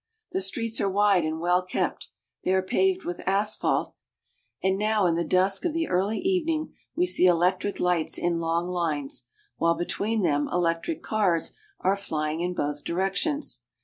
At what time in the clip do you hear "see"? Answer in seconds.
7.05-7.27